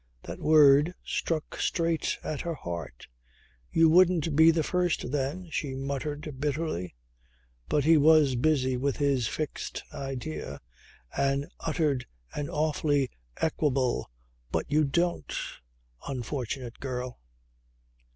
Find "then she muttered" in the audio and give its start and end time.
5.11-6.39